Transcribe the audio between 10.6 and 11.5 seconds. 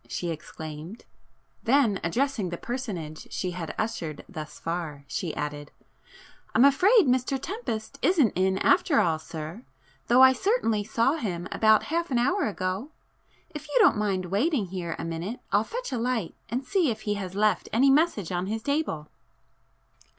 saw him